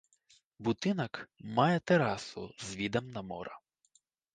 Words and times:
Будынак 0.69 1.13
мае 1.61 1.77
тэрасу 1.93 2.41
з 2.67 2.85
відам 2.85 3.05
на 3.19 3.29
мора. 3.33 3.55